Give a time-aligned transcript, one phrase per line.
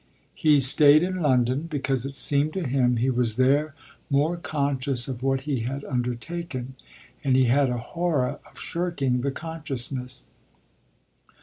[0.33, 3.75] He stayed in London because it seemed to him he was there
[4.09, 6.73] more conscious of what he had undertaken,
[7.23, 10.25] and he had a horror of shirking the consciousness.